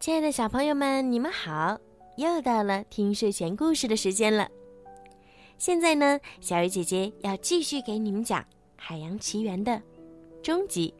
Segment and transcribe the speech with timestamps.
[0.00, 1.78] 亲爱的小朋友们，你们好！
[2.16, 4.48] 又到了听睡前故事的时间了。
[5.58, 8.40] 现在呢，小鱼姐姐要继续给你们讲
[8.76, 9.82] 《海洋奇缘》的
[10.42, 10.94] 终极。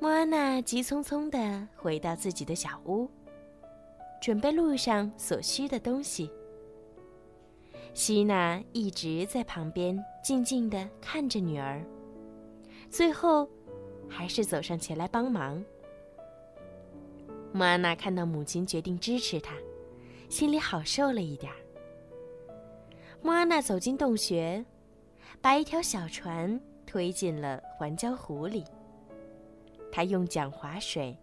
[0.00, 3.08] 莫安娜急匆匆的回到自己的小屋，
[4.20, 6.28] 准备路上所需的东西。
[7.94, 11.80] 希娜一直在旁边静静的看着女儿，
[12.90, 13.48] 最后
[14.08, 15.64] 还是走上前来帮忙。
[17.52, 19.54] 莫安娜看到母亲决定支持她，
[20.28, 21.58] 心里好受了一点儿。
[23.22, 24.64] 莫安娜走进洞穴，
[25.40, 28.64] 把一条小船推进了环礁湖里。
[29.90, 31.16] 她用桨划水，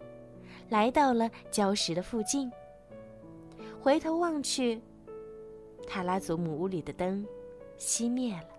[0.70, 2.52] 来到了礁石的附近。
[3.80, 4.82] 回头望去。
[5.88, 7.24] 塔拉祖母屋里的灯
[7.78, 8.50] 熄灭了。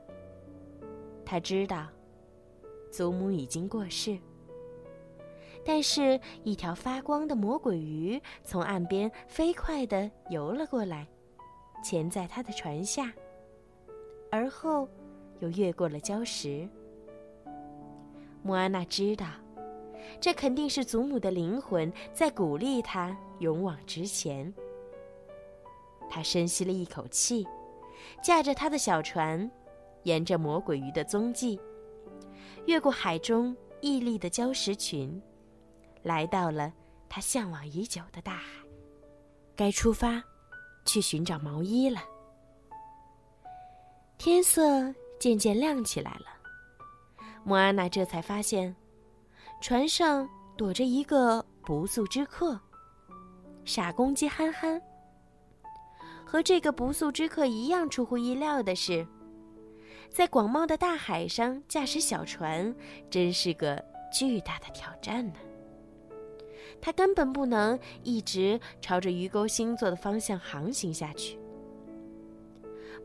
[1.25, 1.89] 他知道，
[2.89, 4.17] 祖母已经过世。
[5.67, 11.05] 但是，一条发光的魔鬼鱼从岸边飞快地游了过来，
[11.83, 13.13] 潜在他的船下，
[14.31, 14.89] 而后
[15.41, 16.69] 又越过了礁石。
[18.45, 19.27] 莫安娜知道，
[20.21, 24.55] 这肯定是祖母的灵魂在鼓励他勇往直前。
[26.09, 27.45] 他深吸了一口气，
[28.23, 29.51] 驾着他的小船，
[30.05, 31.59] 沿着魔鬼鱼的踪迹，
[32.67, 35.21] 越过海中屹立的礁石群，
[36.07, 36.73] 来到了
[37.09, 38.63] 他向往已久的大海。
[39.57, 40.23] 该出发，
[40.85, 42.01] 去寻找毛衣了。
[44.17, 46.27] 天色渐渐亮起来了，
[47.43, 48.73] 莫安娜这才发现，
[49.61, 52.61] 船上躲着一个不速之客——
[53.67, 54.81] 傻公鸡憨憨。
[56.25, 59.05] 和这个不速之客一样出乎意料的是，
[60.09, 62.73] 在广袤的大海上驾驶小船，
[63.11, 65.35] 真是个巨大的挑战呢。
[66.81, 71.39] 他根本不能一直朝着鱼钩星座的方向航行下去。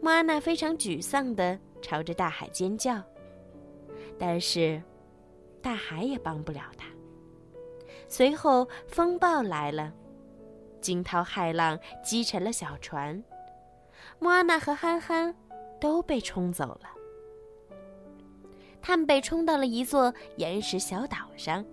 [0.02, 3.02] 莫安娜非常沮丧地朝着大海尖叫，
[4.18, 4.82] 但是，
[5.62, 6.88] 大海也帮不了他。
[8.08, 9.94] 随后，风暴来了。
[10.82, 13.24] 惊涛骇浪击沉了小船，
[14.18, 15.36] 莫安娜和憨憨
[15.80, 16.90] 都被冲走了。
[18.82, 21.64] 他们被冲到了一座岩石小岛上。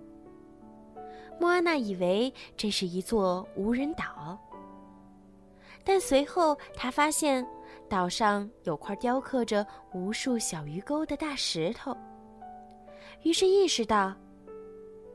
[1.39, 4.37] 莫安娜以为这是一座无人岛，
[5.85, 7.47] 但随后她发现
[7.87, 11.95] 岛上有块雕刻着无数小鱼钩的大石头，
[13.23, 14.13] 于是意识到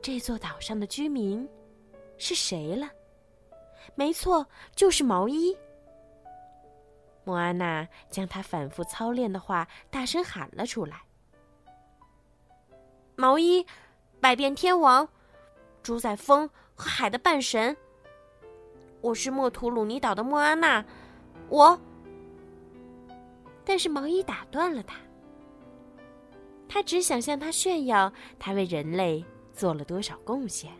[0.01, 1.47] 这座岛上的居民
[2.17, 2.89] 是谁了。
[3.93, 5.55] 没错，就是毛衣。
[7.23, 11.01] 莫安娜将她反复操练的话大声喊了出来
[13.15, 13.65] ：“毛衣，
[14.19, 15.07] 百变天王，
[15.85, 17.77] 主宰风和海的半神。
[19.01, 20.83] 我是莫图鲁尼岛的莫安娜，
[21.47, 21.79] 我。”
[23.63, 24.97] 但是毛衣打断了他。
[26.67, 29.23] 他只想向他炫耀他为人类
[29.53, 30.71] 做了多少贡献。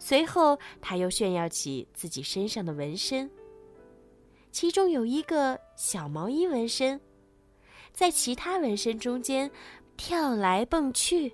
[0.00, 3.30] 随后，他又炫耀起自己身上的纹身。
[4.50, 7.00] 其中有一个小毛衣纹身，
[7.92, 9.48] 在其他纹身中间
[9.96, 11.32] 跳来蹦去。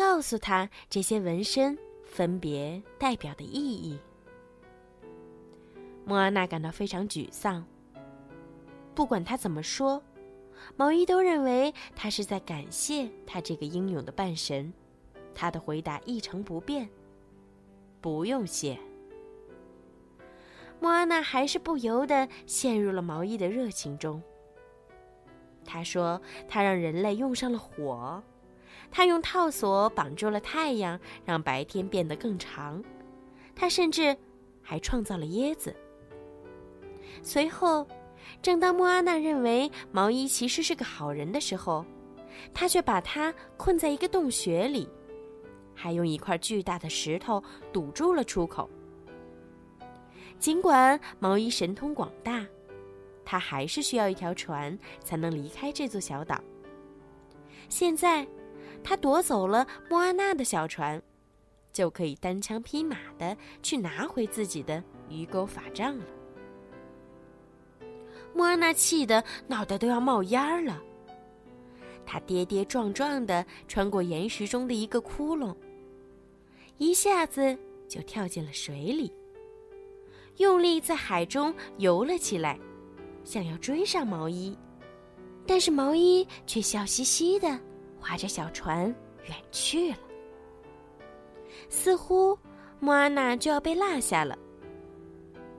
[0.00, 4.00] 告诉他这些纹身分别代表的意义。
[6.06, 7.62] 莫安娜感到非常沮丧。
[8.94, 10.02] 不管他怎么说，
[10.74, 14.72] 毛衣都认为他是在感谢他这个英勇的半神。
[15.34, 16.88] 他的回答一成不变。
[18.00, 18.78] 不用谢。
[20.80, 24.22] 莫安娜还是不由得陷入了毛衣的热情中。
[25.62, 26.18] 他说
[26.48, 28.22] ：“他让人类用上了火，
[28.90, 32.82] 他用套索绑住了太阳，让白天变得更长。
[33.54, 34.16] 他甚至
[34.62, 35.74] 还创造了椰子。”
[37.22, 37.86] 随后，
[38.40, 41.84] 正当莫阿娜认为毛衣其实是个好人的时候，
[42.54, 44.88] 他却把他困在一个洞穴里。
[45.74, 47.42] 还用一块巨大的石头
[47.72, 48.68] 堵住了出口。
[50.38, 52.46] 尽管毛衣神通广大，
[53.24, 56.38] 他还是需要一条船才能离开这座小岛。
[57.68, 58.26] 现在，
[58.82, 61.00] 他夺走了莫安娜的小船，
[61.72, 66.04] 就可以单枪匹马的去拿回自己的鱼钩法杖了。
[68.34, 70.80] 莫安娜气得脑袋都要冒烟了，
[72.06, 75.54] 她跌跌撞撞的穿过岩石中的一个窟窿。
[76.78, 77.56] 一下子
[77.88, 79.12] 就跳进了水里，
[80.38, 82.58] 用力在海中游了起来，
[83.24, 84.56] 想要追上毛衣，
[85.46, 87.60] 但是毛衣却笑嘻嘻的
[88.00, 88.86] 划着小船
[89.28, 89.98] 远去了。
[91.68, 92.36] 似乎
[92.78, 94.36] 莫阿娜就要被落下了。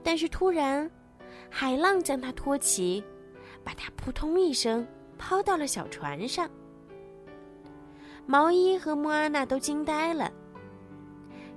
[0.03, 0.89] 但是突然，
[1.49, 3.03] 海浪将她托起，
[3.63, 4.85] 把她扑通一声
[5.17, 6.49] 抛到了小船上。
[8.25, 10.31] 毛衣和莫阿娜都惊呆了。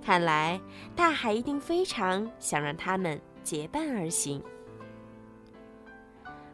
[0.02, 0.60] 看来
[0.94, 4.42] 大海一定非常想让他们结伴而行。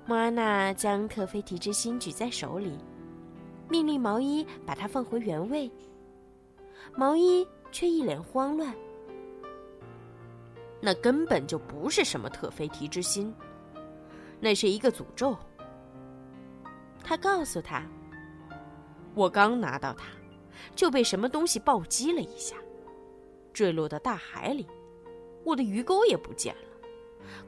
[0.06, 2.78] 莫阿娜将特菲提之心举在手里，
[3.70, 5.70] 命令毛衣把它放回原位。
[6.94, 8.74] 毛衣却一脸慌乱。
[10.80, 13.32] 那根本就不是什么特菲提之心，
[14.40, 15.36] 那是一个诅咒。
[17.04, 17.82] 他告诉他
[19.14, 20.06] ：“我刚拿到它，
[20.74, 22.56] 就被什么东西暴击了一下，
[23.52, 24.66] 坠落到大海里，
[25.44, 26.62] 我的鱼钩也不见了。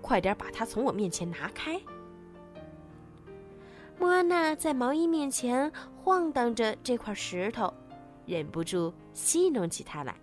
[0.01, 1.81] 快点把它从我面前拿开！”
[3.99, 5.71] 莫安娜在毛衣面前
[6.05, 7.73] 晃荡着这块石头，
[8.27, 10.17] 忍不住戏弄起他来。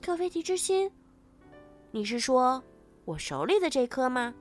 [0.00, 0.90] 特菲提之心。
[1.92, 2.60] 你是说，
[3.04, 4.34] 我手里的这颗吗？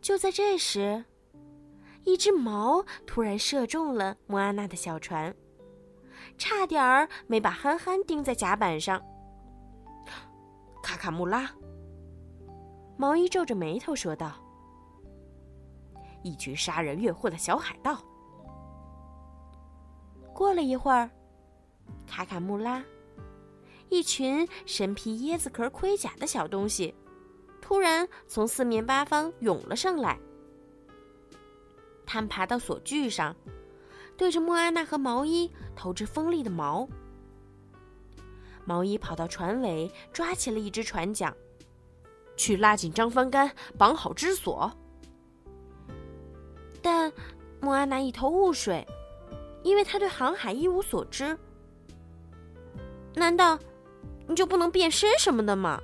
[0.00, 1.04] 就在这时，
[2.02, 5.32] 一只矛突然射中了莫安娜的小船，
[6.36, 9.00] 差点儿没把憨憨钉在甲板上。
[10.82, 11.48] 卡卡穆拉，
[12.96, 14.32] 毛衣皱着眉头说道
[16.22, 18.02] ：“一群杀人越货的小海盗。”
[20.34, 21.10] 过了一会儿，
[22.06, 22.82] 卡卡穆拉。
[23.90, 26.94] 一群身披椰子壳盔甲的小东西，
[27.60, 30.18] 突然从四面八方涌了上来。
[32.04, 33.34] 他们爬到锁具上，
[34.16, 36.86] 对着莫安娜和毛衣投掷锋利的矛。
[38.64, 41.34] 毛衣跑到船尾，抓起了一只船桨，
[42.36, 44.70] 去拉紧张帆杆，绑好支索。
[47.60, 48.86] 莫安娜一头雾水，
[49.62, 51.38] 因为她对航海一无所知。
[53.14, 53.58] 难道？
[54.26, 55.80] 你就不能变身什么的吗？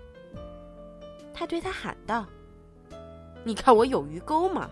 [1.33, 2.27] 他对他喊道
[3.43, 4.71] ：“你看我有鱼钩吗？”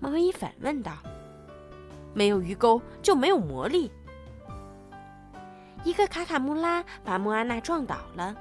[0.00, 0.92] 毛衣反问道
[2.14, 3.90] ：“没有鱼钩就没有魔力。”
[5.84, 8.34] 一个卡卡穆拉把莫阿娜撞倒了，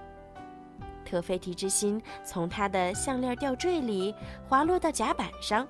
[1.04, 4.16] 特菲提之心从他的项链吊坠里
[4.48, 5.68] 滑落到甲板上。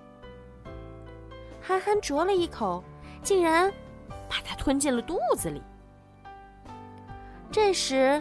[1.70, 2.84] 憨憨啄了一口，
[3.22, 3.72] 竟然
[4.28, 5.62] 把它吞进了肚子里。
[7.52, 8.20] 这时，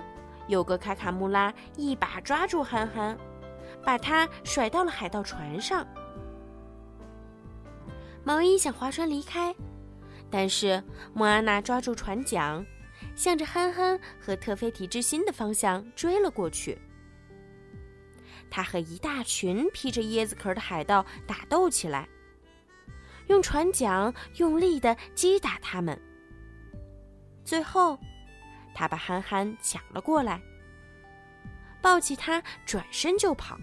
[0.48, 3.16] 有个卡卡穆拉一把抓住憨憨，
[3.82, 5.86] 把他甩到了海盗船上。
[8.22, 9.54] 毛衣想划船离开，
[10.28, 10.84] 但是
[11.14, 12.62] 莫阿娜抓住船桨，
[13.16, 16.78] 向着憨憨和特菲提之心的方向追了过去。
[18.50, 22.06] 他和一大群披着椰子壳的海盗打斗起来，
[23.28, 25.98] 用船桨用力的击打他们。
[27.44, 27.98] 最后。
[28.74, 30.40] 他把憨憨抢了过来，
[31.82, 33.58] 抱起他，转身就跑。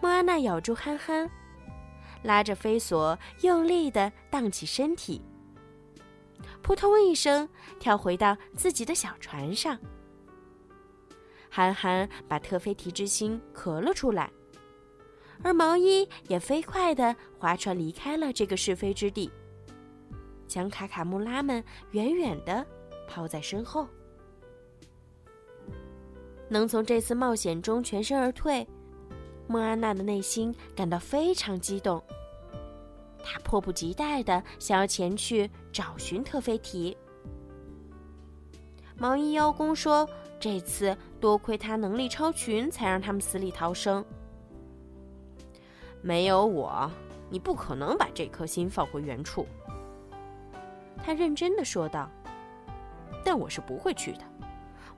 [0.00, 1.30] 莫阿娜咬住憨憨，
[2.22, 5.20] 拉着飞索，用力的荡起身体，
[6.62, 7.46] 扑通一声
[7.78, 9.78] 跳回到自己的小船上。
[11.50, 14.32] 憨憨把特菲提之心咳了出来，
[15.44, 19.30] 而毛衣也飞快的划船离开了这个是非之地，
[20.48, 22.66] 将卡卡穆拉们远远的。
[23.06, 23.86] 抛在身后，
[26.48, 28.66] 能从这次冒险中全身而退，
[29.46, 32.02] 莫安娜的内心感到非常激动。
[33.22, 36.96] 她迫不及待的想要前去找寻特菲提。
[38.96, 40.08] 毛衣邀功说
[40.40, 44.02] ：“这次多亏他能力超群，才让他们死里逃生。
[46.04, 46.90] 没有我，
[47.30, 49.46] 你不可能把这颗心放回原处。”
[51.02, 52.08] 他认真的说道。
[53.26, 54.20] 但我是不会去的，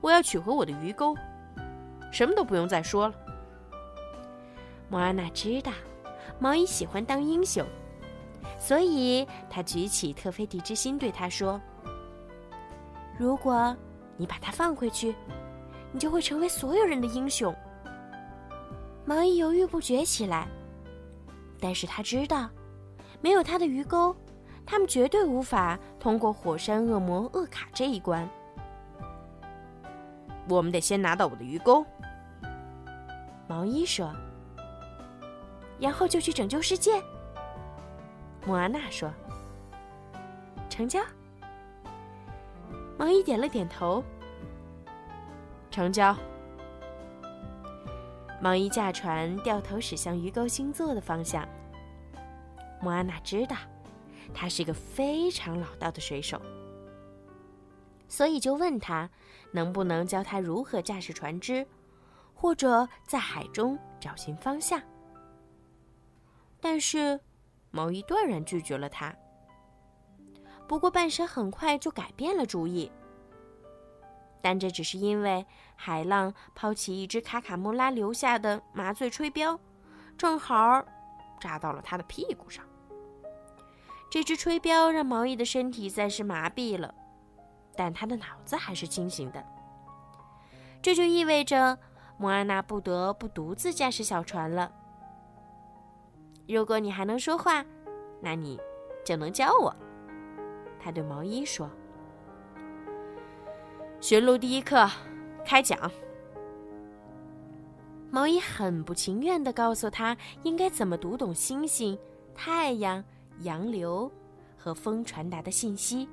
[0.01, 1.15] 我要取回我的鱼钩，
[2.11, 3.15] 什么都不用再说了。
[4.89, 5.71] 莫阿娜知道
[6.37, 7.65] 毛衣喜欢当英雄，
[8.59, 11.61] 所以他举起特菲迪之心对他说
[13.17, 13.73] ：“如果
[14.17, 15.15] 你把它放回去，
[15.93, 17.55] 你就会成为所有人的英雄。”
[19.05, 20.49] 毛衣犹豫不决起来，
[21.59, 22.49] 但是他知道，
[23.21, 24.15] 没有他的鱼钩。
[24.65, 28.29] 他们绝对无法通过火山恶魔厄卡这一关。
[30.49, 31.85] 我们得先拿到我的鱼钩。
[33.47, 34.13] 毛衣说。
[35.79, 37.01] 然后就去拯救世界。
[38.45, 39.09] 莫阿娜说。
[40.69, 40.99] 成交。
[42.97, 44.03] 毛衣点了点头。
[45.71, 46.13] 成交。
[48.41, 51.47] 毛衣驾船掉头驶向鱼钩星座的方向。
[52.81, 53.55] 莫阿娜知道。
[54.33, 56.41] 他是个非常老道的水手。
[58.09, 59.09] 所以就问他
[59.53, 61.65] 能不能教他如何驾驶船只，
[62.33, 64.81] 或者在海中找寻方向。
[66.59, 67.17] 但是
[67.71, 69.15] 毛衣断然拒绝了他。
[70.67, 72.91] 不过半神很快就改变了主意，
[74.41, 75.45] 但这只是因为
[75.79, 79.57] 海浪抛起一只卡卡穆拉留下的麻醉吹镖，
[80.17, 80.83] 正好
[81.39, 82.65] 扎到了他的屁股上。
[84.09, 86.93] 这只吹镖让毛衣的身体暂时麻痹了，
[87.75, 89.45] 但他的脑子还是清醒的。
[90.81, 91.77] 这就意味着
[92.17, 94.71] 莫安娜不得不独自驾驶小船了。
[96.47, 97.63] 如果你还能说话，
[98.19, 98.59] 那你
[99.05, 99.75] 就能教我。
[100.79, 101.69] 他对毛衣说
[103.99, 104.89] ：“寻路第一课，
[105.47, 105.89] 开讲。”
[108.11, 111.97] 毛衣很不情愿的告诉他应该怎么读懂星星、
[112.35, 113.03] 太阳。
[113.41, 114.11] 洋流
[114.57, 116.09] 和风传达的信息。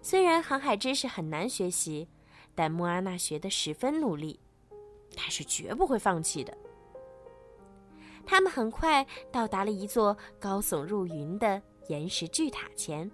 [0.00, 2.06] 虽然航海知识很难学习，
[2.54, 4.38] 但莫阿娜学得十分努力，
[5.16, 6.56] 她是绝不会放弃的。
[8.24, 13.10] 他们很快到达了一座高耸入云的岩石巨塔前，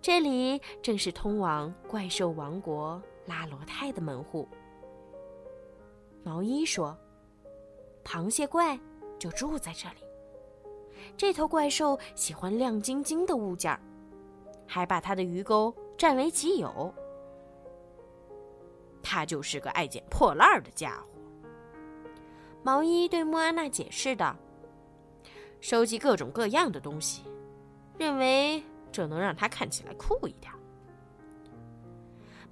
[0.00, 4.48] 这里正是通往怪兽王国拉罗泰的门户。
[6.24, 6.96] 毛衣说
[8.04, 8.78] ：“螃蟹怪
[9.18, 9.96] 就住在这里。”
[11.16, 13.76] 这头怪兽喜欢亮晶晶的物件
[14.66, 16.94] 还把他的鱼钩占为己有。
[19.02, 21.08] 他就是个爱捡破烂的家伙。
[22.62, 24.36] 毛衣对莫安娜解释道
[25.60, 27.24] ：“收集各种各样的东西，
[27.98, 28.62] 认为
[28.92, 30.52] 这能让他看起来酷一点。”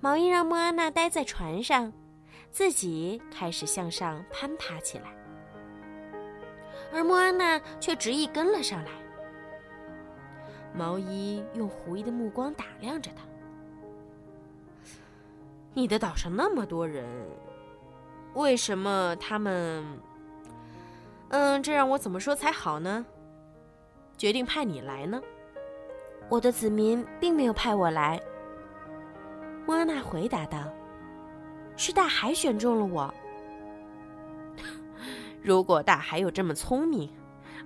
[0.00, 1.92] 毛衣让莫安娜待在船上，
[2.50, 5.14] 自己开始向上攀爬起来。
[6.90, 8.90] 而莫安娜却执意跟了上来。
[10.72, 13.22] 毛衣用狐疑的目光打量着他
[15.74, 17.04] ：“你的岛上那么多人，
[18.34, 19.84] 为什么他们……
[21.28, 23.04] 嗯，这让我怎么说才好呢？
[24.16, 25.20] 决定派你来呢？”
[26.30, 28.20] 我的子民并没有派我来。
[29.70, 30.68] 莫安娜回答道
[31.78, 33.14] ：“是大海选中了我。
[35.44, 37.08] ”如果大海有这么聪明，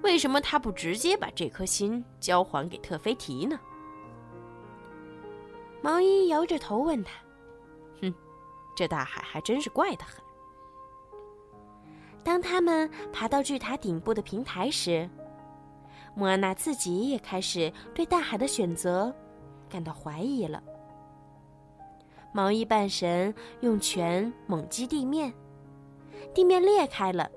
[0.03, 3.59] 为什么他不直接把这颗心交还给特菲提呢？
[5.81, 7.13] 毛衣摇着头问他
[8.03, 8.15] ：“哼，
[8.77, 10.23] 这大海还真是怪得很。”
[12.23, 15.09] 当他们爬到巨塔顶部的平台时，
[16.15, 19.11] 莫安娜自己也开始对大海的选择
[19.71, 20.63] 感到怀疑了。
[22.37, 25.33] 毛衣半神用拳猛击地面，
[26.35, 27.31] 地面裂开了。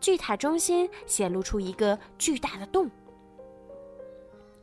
[0.00, 2.90] 巨塔中心显露出一个巨大的洞，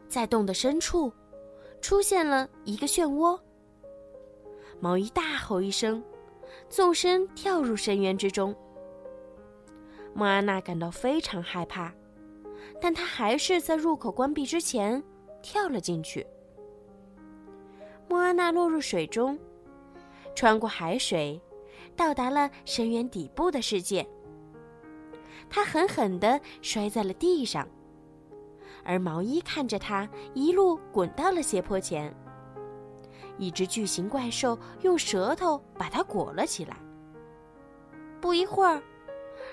[0.10, 1.10] 在洞的深处，
[1.80, 3.40] 出现了一个漩涡。
[4.82, 6.04] 毛衣大吼一声，
[6.68, 8.54] 纵身跳入深渊之中。
[10.14, 11.94] 莫安娜感到非常害怕，
[12.82, 15.02] 但她还是在入口关闭之前
[15.42, 16.28] 跳了进去。
[18.10, 19.38] 莫阿娜落入水中，
[20.36, 21.42] 穿过海水，
[21.96, 24.08] 到达了深渊底部的世界。
[25.50, 27.68] 他狠狠地摔在了地上，
[28.84, 32.14] 而毛衣看着他一路滚到了斜坡前。
[33.38, 36.76] 一只巨型怪兽用舌头把它裹了起来。
[38.20, 38.82] 不一会儿，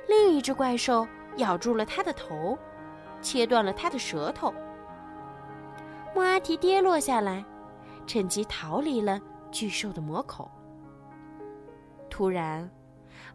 [0.09, 1.07] 另一只怪兽
[1.37, 2.59] 咬住了他的头，
[3.21, 4.55] 切断了他的舌头。
[6.15, 7.45] 莫阿提跌落下来，
[8.07, 9.21] 趁机逃离了
[9.51, 10.51] 巨兽的魔口。
[12.09, 12.71] 突然。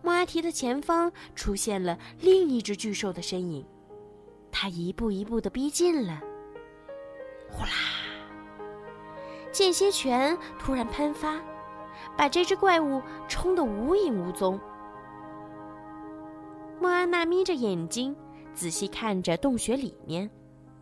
[0.01, 3.65] 莫阿提的前方出现了另一只巨兽的身影，
[4.49, 6.21] 它一步一步的逼近了。
[7.49, 7.71] 呼啦！
[9.51, 11.41] 间歇泉突然喷发，
[12.15, 14.57] 把这只怪物冲得无影无踪。
[16.79, 18.15] 莫安娜眯着眼睛，
[18.53, 20.29] 仔细看着洞穴里面，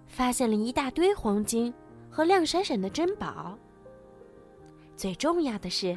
[0.05, 1.73] 发现了一大堆黄金
[2.11, 3.57] 和亮闪闪的珍宝。
[4.97, 5.95] 最重要的是，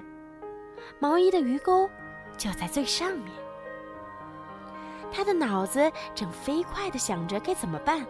[1.01, 1.89] 毛衣的鱼钩。
[2.37, 3.31] 就在最上面，
[5.13, 8.07] 他的脑子正飞快地想着该怎么办。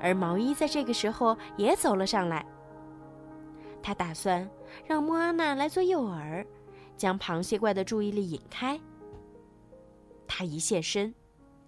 [0.00, 2.44] 而毛衣在这个时候也走了上来，
[3.80, 4.48] 他打算
[4.86, 6.44] 让莫阿娜来做诱饵，
[6.96, 8.80] 将螃蟹怪的注意力引开。
[10.26, 11.14] 他一现身，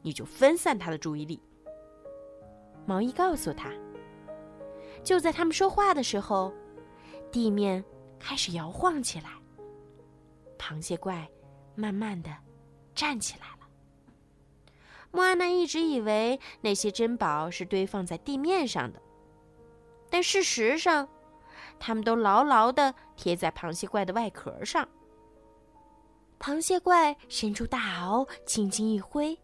[0.03, 1.41] 你就分散他的注意力。
[2.85, 3.71] 毛衣告诉他。
[5.05, 6.53] 就在他们说话的时候，
[7.31, 7.85] 地面
[8.19, 9.31] 开始摇晃起来。
[10.59, 11.29] 螃蟹怪
[11.75, 12.31] 慢慢的
[12.95, 13.69] 站起来了。
[15.11, 19.01] 莫阿娜一直以为那些珍宝是堆放在地面上的，
[20.11, 21.09] 但事实上，
[21.79, 24.87] 它们都牢牢的贴在螃蟹怪的外壳上。
[26.39, 29.39] 螃蟹怪伸出大螯，轻轻一挥，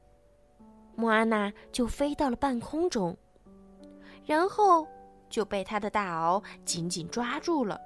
[0.94, 3.16] 莫阿娜就飞到了半空中，
[4.26, 4.86] 然后
[5.34, 7.80] 就被他的大螯紧紧抓住了。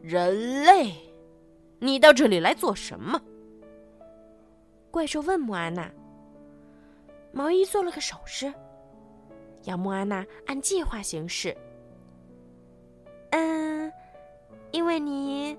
[0.00, 0.94] 人类，
[1.78, 3.20] 你到这里来做什么？
[4.90, 5.92] 怪兽问莫安娜。
[7.30, 8.50] 毛衣做了个手势，
[9.64, 11.54] 要莫安娜按计划行事。
[13.32, 13.92] 嗯，
[14.70, 15.58] 因为你。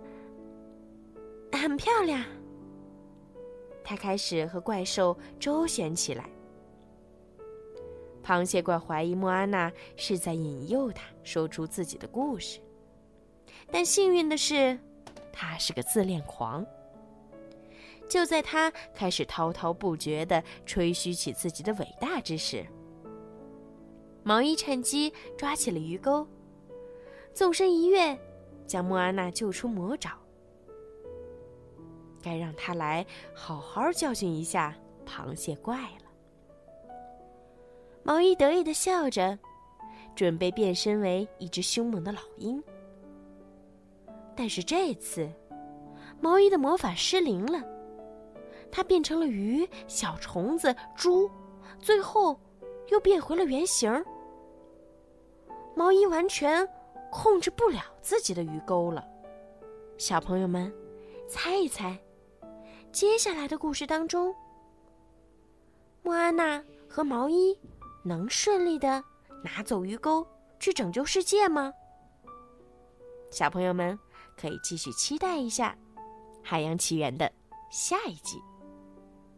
[1.52, 2.26] 很漂亮。
[3.84, 6.28] 他开始和怪兽周旋起来。
[8.28, 12.60] 螃蟹怪怀疑莫安娜是在引诱他说出自己的故事，
[13.72, 14.78] 但幸运的是，
[15.32, 16.66] 他是个自恋狂。
[18.10, 22.66] 就在他开始滔滔不绝的吹嘘起自己的伟大之时，
[24.24, 26.28] 毛衣趁机抓起了鱼钩，
[27.34, 28.20] 纵身一跃，
[28.66, 30.12] 将莫安娜救出魔爪。
[32.22, 36.07] 该让他来好好教训一下螃蟹怪了。
[38.08, 39.38] 毛衣得意的笑着，
[40.16, 42.64] 准备变身为一只凶猛的老鹰。
[44.34, 45.30] 但是这次，
[46.22, 47.62] 毛衣的魔法失灵了，
[48.72, 51.30] 它变成了鱼、小虫子、猪，
[51.80, 52.40] 最后
[52.88, 53.92] 又变回了原形。
[55.76, 56.66] 毛衣完全
[57.12, 59.06] 控制不了自己的鱼钩了。
[59.98, 60.74] 小朋友们，
[61.28, 62.00] 猜一猜。
[62.90, 64.34] 接下来的故事当中，
[66.04, 67.60] 莫安娜和毛衣
[68.08, 69.04] 能顺利的
[69.44, 70.26] 拿走鱼钩
[70.60, 71.74] 去拯救世界吗？
[73.30, 73.98] 小朋友们
[74.40, 75.78] 可以继续期待一下
[76.42, 77.30] 《海洋奇缘》的
[77.70, 78.42] 下一集。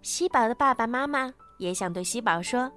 [0.01, 2.71] 西宝的爸爸妈妈也想对西宝说：“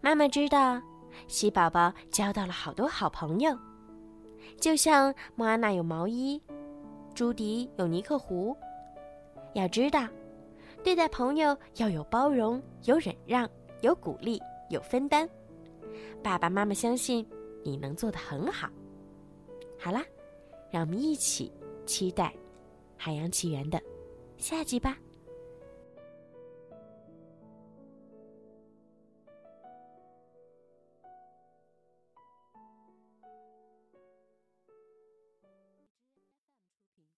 [0.00, 0.80] 妈妈知道，
[1.26, 3.54] 西宝宝交到了好多好朋友，
[4.60, 6.40] 就像莫安娜有毛衣，
[7.14, 8.56] 朱迪有尼克湖。”
[9.54, 10.06] 要知道，
[10.84, 13.46] 对待朋友要有包容、有忍让、
[13.80, 15.28] 有鼓励、有分担。
[16.22, 17.26] 爸爸妈妈相信
[17.62, 18.68] 你能做得很好。
[19.78, 20.02] 好啦，
[20.70, 21.52] 让我们一起
[21.84, 22.26] 期待
[22.96, 23.80] 《海洋奇缘》的
[24.38, 24.96] 下集吧。